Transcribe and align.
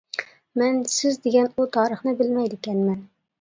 مەن 0.61 0.79
سىز 0.93 1.19
دېگەن 1.25 1.51
ئۇ 1.51 1.67
تارىخنى 1.77 2.15
بىلمەيدىكەنمەن. 2.23 2.99